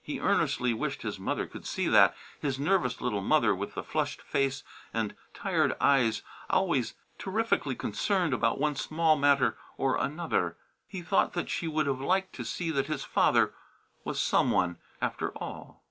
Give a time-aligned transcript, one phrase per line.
[0.00, 4.22] He earnestly wished his mother could see that; his nervous little mother with the flushed
[4.22, 10.56] face and tired eyes, always terrifically concerned about one small matter or another.
[10.88, 13.52] He thought she would have liked to see that his father
[14.02, 15.82] was some one, after all.